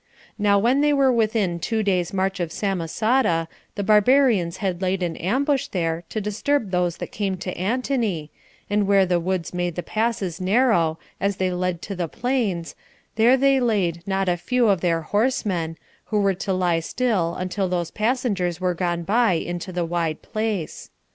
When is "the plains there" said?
11.95-13.37